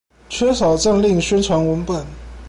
[0.29, 2.03] 缺少政令宣傳文本